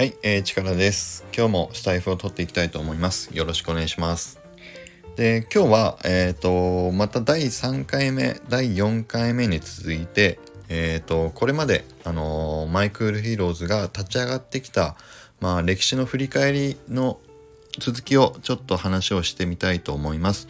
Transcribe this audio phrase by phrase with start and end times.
[0.00, 1.26] はい、えー、力です。
[1.36, 3.36] 今日もスタエフを録っていきたいと思います。
[3.36, 4.40] よろしくお願いします。
[5.16, 14.96] で、今日は、えっ、ー、と、また第3回目、第4回目に続いて、えっ、ー、と、これまで、あのマイクールヒーローズが立ち上がってきた、
[15.38, 17.20] まあ、歴史の振り返りの
[17.78, 20.48] 続きをちょっと話をしてみたいと思います。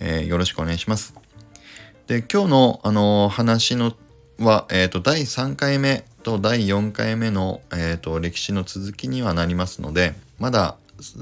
[0.00, 1.14] えよろしくお願いします。
[2.08, 3.94] で、今日の、あの話の
[4.40, 10.76] は、えっ、と、第3回目と第4回目の、えーと、歴史の続きにはなりますのでまだ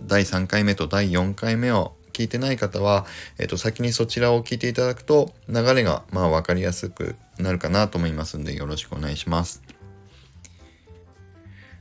[0.06, 3.06] 第3回目と第4回目を聞いてない方は、
[3.38, 9.62] えーと、先にそちらを聞いていただくと流れがまあ分かりやすくなるかなと思いますんでよろしくお願いします。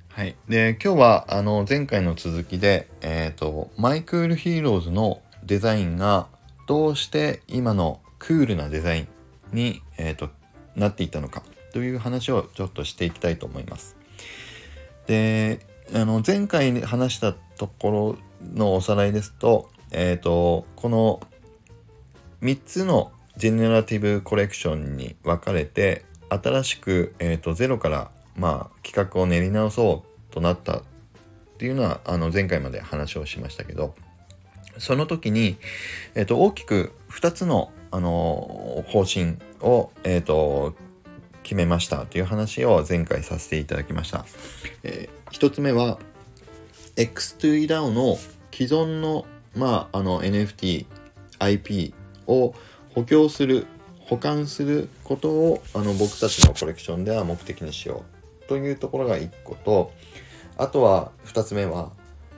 [0.10, 6.28] はい、で今日はあの前回の続きで、えーと、マイクールヒーローズのデザインが
[6.68, 9.08] どうして今のクールなデザイン
[9.54, 10.30] に、えーと
[10.78, 13.98] なっていたのかという話をちょっとしていきたいと思います。
[15.08, 15.60] で
[15.94, 21.22] あの前回話したところのおさらいですと,、えーと、この
[22.42, 30.82] 3つのジェネラティブコレクションに分かれて新しく、えーと、ゼロから、まあ、企画を練り直そうとなったっ
[31.58, 33.96] ていうのはあの前回まで話をしましたけど
[34.78, 35.58] その時に、
[36.16, 40.76] えーと、大きく2つの、あの方針を、えーと
[41.48, 44.26] 決めましたという話を前回させていただきました。
[44.84, 45.98] えー、1つ目は
[46.98, 48.18] X2DAO の
[48.52, 50.86] 既存の,、まあ、あの NFT、
[51.40, 51.94] IP
[52.28, 52.54] を
[52.94, 53.66] 補強する、
[54.02, 58.04] 保管することをあの僕たちのコレクションでは目的にしよ
[58.46, 59.94] うというところが1個と、
[60.58, 61.92] あとは2つ目は、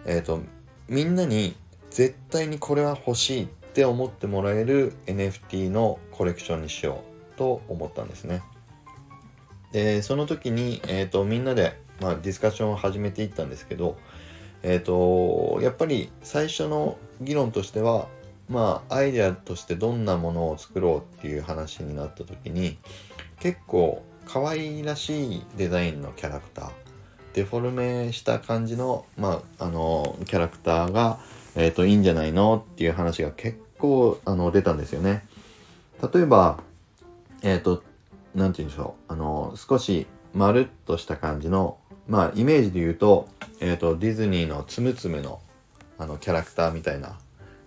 [0.05, 0.44] えっ、ー、と、
[0.88, 1.55] みんなに
[1.89, 3.47] 絶対にこれは欲しい
[3.80, 7.02] って思ってもらえる NFT のコレクションにしよ
[7.35, 8.41] うと思ったんですね。
[9.71, 13.95] でその時に、えーと、みんなで、まあ、ディスカッションを始めていったんですけど、
[14.63, 18.09] えーと、やっぱり最初の議論としては
[18.49, 22.77] まあアイデアとしてどんなものを作ろうっていう話になった時に
[23.39, 26.71] 結構可愛らしいデザインのキャラクター
[27.33, 31.21] デフォルメした感じの,、まあ、あのキャラクターが、
[31.55, 35.25] えーといいんじゃないのっていう話が結構あの出たんですよね。
[36.13, 36.59] 例えば、
[37.41, 37.83] えっ、ー、と
[38.35, 43.27] 何て言うんでしょうあの少しまるっとした感じのまあイメージで言うと,、
[43.59, 45.41] えーと、ディズニーのつむつむの
[45.97, 47.17] あのキャラクターみたいな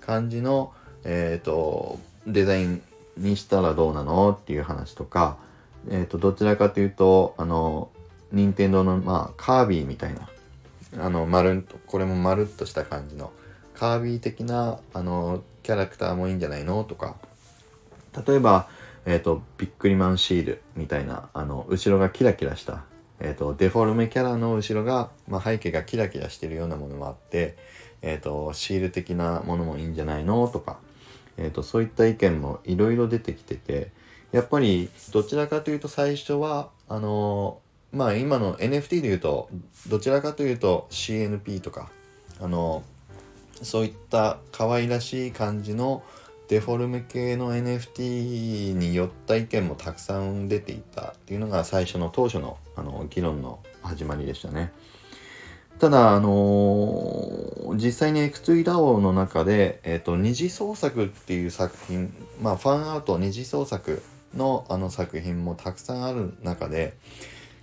[0.00, 0.72] 感じの、
[1.04, 2.82] えーと、デザイン
[3.16, 5.36] にしたらどうなのっていう話とか、
[5.90, 7.90] えーと、どちらかというとあの
[8.32, 10.28] 任天堂の、まあ、カービィみたいな
[11.04, 13.30] あのまるっとこれもまるっとした感じの
[13.82, 16.84] カービィ的なあのキャラクターもいいんじゃないの？
[16.84, 17.16] とか。
[18.24, 18.68] 例えば
[19.06, 22.84] えっ、ー、と、ビックリマンシールみたいな、あの、後ろがキラキラした、
[23.18, 27.56] えっ、ー、と、デフォルメキャラの後ろが、まあ、背景がキラキラしてるようなものもあって、
[28.02, 30.46] えっ、ー、と、シール的なものもいいんじゃないの？
[30.46, 30.78] とか、
[31.36, 33.90] えっ、と、そういった意見もいろいろ出てきてて、
[34.30, 37.58] やっぱり、どちらかというと最初は、あの
[37.90, 39.48] まあ、今の NFT で言うと、
[39.88, 41.90] どちらかというと CNP とか、
[42.40, 42.84] あの
[43.62, 46.02] そういった可愛らしい感じの、
[46.48, 54.70] デフォルメ系の NFT によった意見もたくさん出ていたっていうのが最初の当初のあの議論の始まりでしたね。
[55.78, 64.02] ただ、あのー、実際に X2DAO の中で、えっ、ー、と、二次創作っていう作品、まあ、ファンアウト二次創作
[64.36, 66.94] のあの作品もたくさんある中で、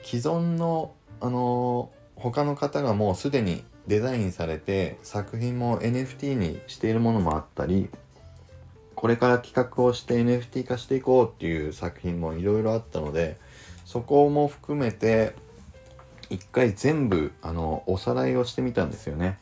[0.03, 7.90] 既存の、あのー、他の方がもうすでにデザインされて作品も NFT にしているものもあったり
[8.94, 13.38] これから企画をして NFT 化していこうっていう作品もいろいろあったので
[13.85, 15.34] そこも含めて
[16.29, 19.40] 一回全部あのおさらいをしてみたんですよね。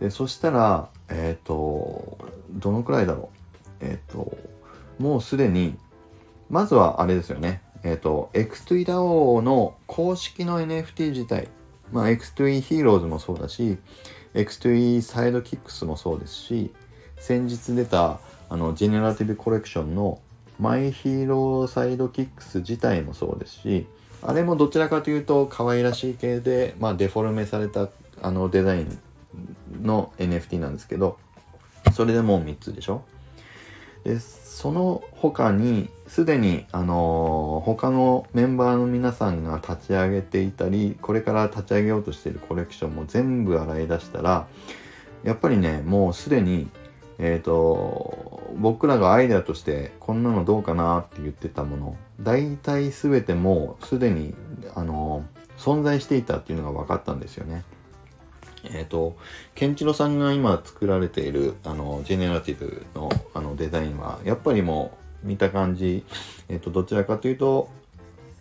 [0.00, 2.16] でそしたらえっ、ー、と
[2.50, 3.30] どのくらいだろ
[3.82, 4.36] うえっ、ー、と
[4.98, 5.76] もうすでに
[6.48, 11.48] まずはあれですよねえっ、ー、と X2DAO の公式の NFT 自体
[11.92, 13.78] まあ X2E ヒーローズもそうだし
[14.34, 16.72] X2E サイドキックスもそうですし
[17.18, 18.18] 先日出た
[18.48, 20.20] あのジェネラティブコレクションの
[20.58, 23.86] マイヒーローサイドキックス自体もそうですし
[24.22, 27.88] あれもどちらかというと可愛らしい系で、まあ、デフォルメされた
[28.20, 28.98] あのデザイン
[29.82, 31.18] の NFT なんですけど
[31.92, 33.02] それでもう3つでしょ？
[34.04, 44.46] でその他にすでに、あの、他のメンバーの皆さんが立ち上げていたりこれから立ち上げようとしているコレクションも全部洗い出したら
[45.24, 46.68] やっぱりねもうすでに
[47.18, 54.34] えっ、ー、と、僕らがアイデアとしてこんなのどうかなって言ってたもの、大体全てもうすでに、
[54.74, 55.24] あの、
[55.56, 57.62] 存在していたっていうのが分かったんですよね。
[58.64, 59.16] えっ、ー、と、
[59.54, 66.04] ケンチロさんが今作られている、あの、ジェネラティブのあのデザインは、やっぱりもう見た感じ、
[66.48, 67.68] えっ、ー、と、どちらかというと、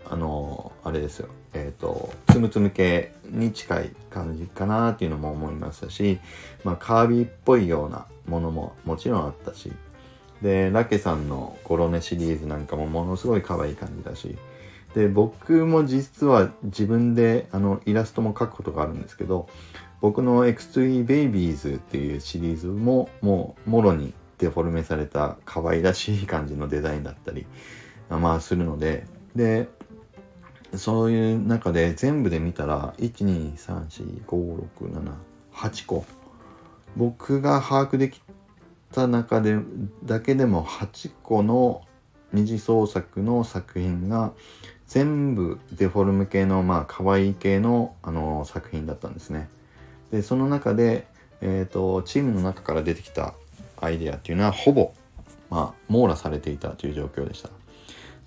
[0.09, 1.29] あの、あれですよ。
[1.53, 6.19] えっ、ー、と、つむつむ系に近い感じかなっていうのも思いましたし、
[6.63, 9.71] まあ、カービィっぽいようなものももちろんあったし、
[10.41, 14.38] で、ラケさんのコロネシリーズなんかもものすごい可愛い感じだし、
[14.93, 19.47] で、僕も実は自分であのイラストも描くことがあるんですけど、
[20.01, 27.45] 僕の X2E Babies っていうシリーズももうもろにデフォルメされた可愛らしい感じのデザインだったり、
[28.09, 29.05] まあするので、
[29.35, 29.69] で、
[30.75, 35.15] そういう中で全部で見たら、1、2、3、4、5、6、
[35.53, 36.05] 7、個。
[36.97, 38.21] 僕が把握でき
[38.93, 39.57] た中で、
[40.03, 41.81] だけでも8個の
[42.33, 44.31] 二次創作の作品が
[44.91, 49.49] 全部デフォルム系のまあ可愛い系のあの作品だったんですね。
[50.11, 51.07] でその中で、
[51.39, 53.33] えーと、チームの中から出てきた
[53.79, 54.93] アイデアっていうのはほぼ、
[55.49, 57.49] まあ、網羅されていたという状況でした。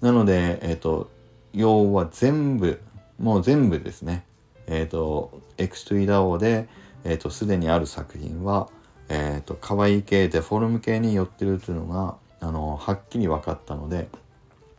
[0.00, 1.10] なので、えーと
[1.54, 2.80] 要は全部、
[3.18, 4.24] もう全部ですね。
[4.66, 6.68] えっ、ー、と、X2DAO で、
[7.04, 8.68] えっ、ー、と、すでにある作品は、
[9.08, 14.08] えっ、ー、と、可愛い系、デフォルム系に寄ってるというのが、あの、はっきり分かったので、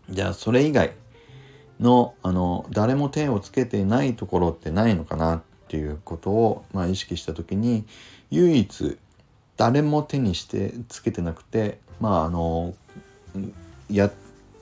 [0.10, 0.92] じゃあ、それ以外
[1.80, 7.86] の、あの、誰も手をつけてないところってないのかなっていうことを、まあ、意識した時に、
[8.32, 8.98] 唯一、
[9.58, 12.74] 誰も手にしてつけてなくて、まあ、あの、
[13.90, 14.14] やっ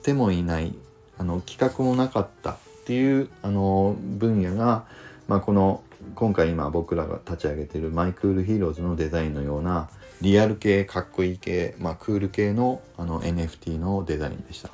[0.02, 0.74] てもいない
[1.18, 2.56] あの企画もなかったっ
[2.86, 4.84] ていうあの分野が、
[5.28, 5.82] まあ、この
[6.14, 9.88] 今回今僕らが立ち上げてるマイクールヒーローズのデザインのような
[10.20, 14.70] リアル系かっこいい系、まあ、クール系のあの NFT のデザインでした。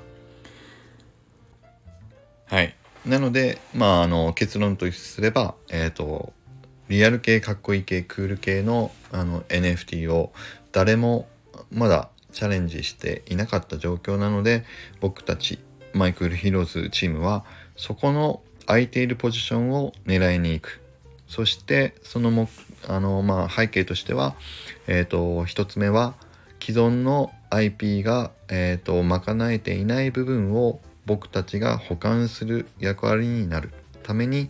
[2.51, 2.75] はい。
[3.07, 6.33] なので、まあ、あの結論とすれば、えっ、ー、と
[6.89, 10.33] リアル系かっこいい系クール系のあの NFT を
[10.73, 11.29] 誰も
[11.71, 14.65] まだチャレンジしていなかった状況なので
[15.01, 15.61] 僕たち
[15.93, 17.45] マイクルヒローズチームは
[17.77, 20.81] そこの空いているポジションを狙いに行く
[21.29, 22.49] そしてそのも
[22.89, 24.35] あの、まあ、背景としては、
[24.89, 26.15] えーと、1つ目は
[26.61, 30.81] 既存の IP が、えーと、賄えていない部分を
[31.11, 33.73] 僕たちが保管する役割になる
[34.05, 34.49] ために、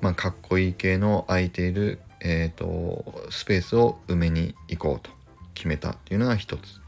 [0.00, 5.12] まあ、かっこいい系の空いている、えーとスペースを埋めに行こうと
[5.54, 6.80] 決めたっていうのが一つ。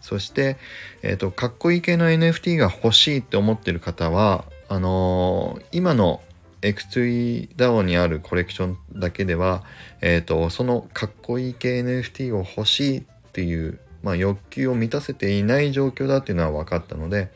[0.00, 0.56] そして、
[1.02, 6.22] え、ー、と、かっこいい系の NFT が欲しいって思ってる方は、あのー、今の
[6.62, 9.62] X2DAO にあるコレクションだけでは、
[10.00, 17.30] えっ、ー、と、そのかっこいい系 NFT を欲しいっていう、まあ、欲求を満たせていない状況だっていうのは分かったので、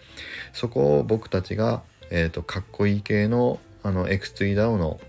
[0.52, 5.00] そこを僕たちが、えっ、と、かっこいい系のあの X2DAO の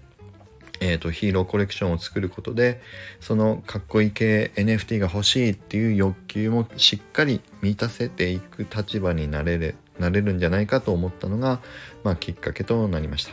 [0.81, 2.81] えーと、ヒーローコレクションを作ることで
[3.21, 11.61] そのかっこいい系 NFT が欲しいっていう欲求もしっかり満たせていく立場になれるなれるんじゃないかと思ったのが、
[12.03, 13.31] まあ、きっかけとなりました。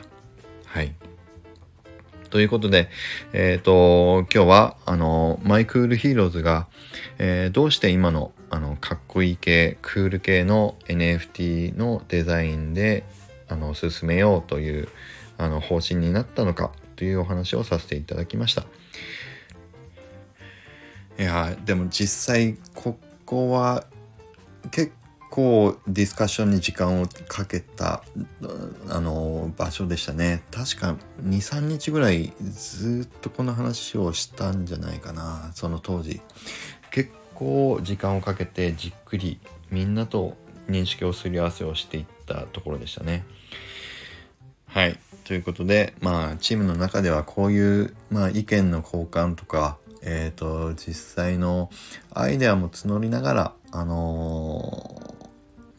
[0.66, 0.94] はい。
[2.32, 2.88] ということで、
[3.34, 6.66] えっ、ー、と、今日は、あの、マイクールヒーローズが、
[7.18, 13.04] えー、どうして今の、あの、かっこいい系、クール系の NFT のデザインで、
[13.48, 14.88] あの、進めようという、
[15.36, 18.64] あの、方針になったのか、というお話をさせていただきました。
[21.18, 23.84] いやでも実際ここは
[24.70, 24.92] 結
[25.32, 28.04] 構ディスカッションに時間をかけた
[28.90, 30.42] あの場所でしたね。
[30.50, 35.50] 確か23日ぐらいずっとこの話をしたんじゃないかな。
[35.54, 36.20] その当時。
[36.90, 40.36] 結構時間をかけてじっくりみんなと
[40.68, 43.24] 認識をすり合わせをしていったところでしたね。
[44.66, 44.98] はい。
[45.24, 51.70] ということで、まあ、チームの中ではこういう、まあ、意見の交換とか、えっ、ー、と、実際の
[52.12, 55.01] アイデアも募りながら、あの、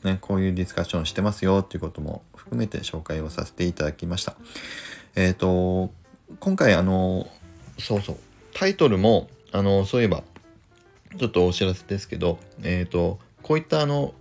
[0.03, 4.35] ね、こういうディスカッションしてますよっていうことも含めて紹介をさせていただきました。
[5.15, 5.91] えっ、ー、と、
[6.39, 7.27] 今回、あの
[7.79, 8.17] そうそう、
[8.53, 10.23] タイトルも、あのそういえば、
[11.17, 14.13] ちょっとお知らせですけど、えっ、と、こういったあの、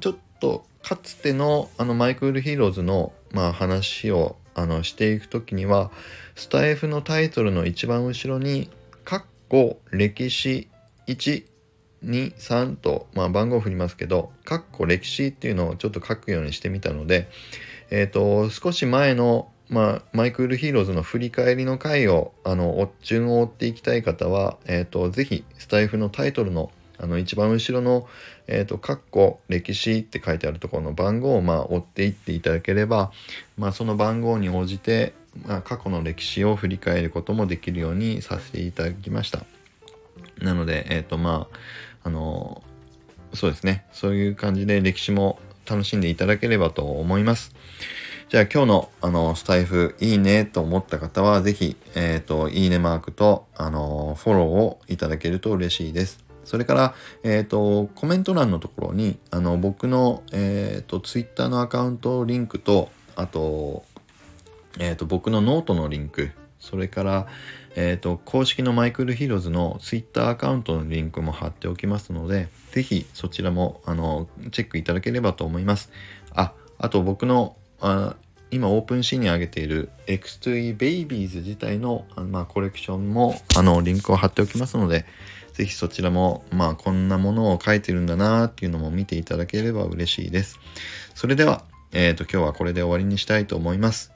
[0.00, 5.90] ちょっとかつてのあのマイクールヒーローズの、まあ、話をあのしていく時には
[6.36, 8.68] スタエフのタイトルの一番後ろに
[9.04, 10.68] 「かっこ歴史
[11.06, 11.44] 1
[12.04, 17.28] 23」と、まあ、番号を振りますけど「かっこ歴史」っていうのをちょっと書くようにしてみたので、
[17.90, 28.06] えーと、少し前の、まあ、マイクールヒーローズの振り返りの回をあの順を追っていきたい方は、えーと、ぜひスタエフのタイトルのあの一番後ろの、
[28.46, 33.10] えっ、ー、と、カッコ歴史って書いてあるところの番号をまあ追っていっていただければ、
[33.58, 35.12] まあその番号に応じて、
[35.44, 39.44] まあ、過去の歴史を振り返ることもできるようにさせていただきました。
[40.40, 42.62] なのでえっ、とまああの
[43.32, 45.38] そうですねそういう感じで歴史も
[45.68, 47.54] 楽しんでいただければと思います
[48.28, 56.24] じゃあ今日のあのスタイフいいねと思った方はぜひ、えっ、と、いいねマークとあのフォローをいただけると嬉しいです。
[56.44, 63.84] それから、えっ、ー、と、コメント欄のところに、あの、僕の、えっ、ー、と、ツイッターのアカウントリンクと、あと、
[64.78, 67.26] えっ、と、僕のノートのリンク、それから、
[67.76, 75.90] えっ、と、公式のマイクールヒーローズのツイッターアカウントのリンクも貼っておきますので、ぜひそちらも、あの、チェックいただければと思います。
[76.32, 78.16] あ、あと僕の、あ
[78.50, 85.06] 今 OpenSea に上げている X2E Babies 自体のあの、まあ、コレクションもあのリンクを貼っておきますので
[85.54, 90.58] ぜひそちらも、まあ、こんなものを書いてるんだなっていうのも見ていただければ嬉しいです。
[91.14, 94.13] それでは、えっ、ー、と、今日はこれで終わりにしたいと思います。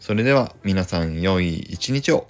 [0.00, 2.26] それでは皆さん良い一日を。